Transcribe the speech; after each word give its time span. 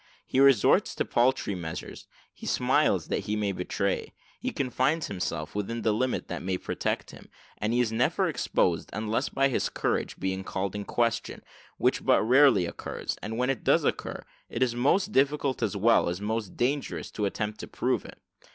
He 0.25 0.39
resorts 0.39 0.95
to 0.95 1.05
paltry 1.05 1.53
measures 1.53 2.07
he 2.33 2.47
smiles 2.47 3.09
that 3.09 3.25
he 3.25 3.35
may 3.35 3.51
betray 3.51 4.13
he 4.39 4.49
confines 4.49 5.05
himself 5.09 5.53
within 5.53 5.83
the 5.83 5.93
limit 5.93 6.27
that 6.27 6.41
may 6.41 6.57
protect 6.57 7.11
him; 7.11 7.29
and 7.59 7.71
he 7.71 7.81
is 7.81 7.91
never 7.91 8.27
exposed, 8.27 8.89
unless 8.93 9.29
by 9.29 9.47
his 9.47 9.69
courage 9.69 10.17
being 10.17 10.43
called 10.43 10.73
in 10.73 10.85
question, 10.85 11.43
which 11.77 12.03
but 12.03 12.23
rarely 12.23 12.65
occurs; 12.65 13.15
and 13.21 13.37
when 13.37 13.51
it 13.51 13.63
does 13.63 13.83
occur, 13.83 14.23
it 14.49 14.63
is 14.63 14.73
most 14.73 15.11
difficult, 15.11 15.61
as 15.61 15.77
well 15.77 16.09
as 16.09 16.19
most 16.19 16.57
dangerous, 16.57 17.11
to 17.11 17.25
attempt 17.25 17.59
to 17.59 17.67
prove 17.67 18.03
it. 18.03 18.19